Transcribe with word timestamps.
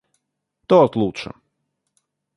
Тот 0.67 0.91
лучше. 0.95 1.31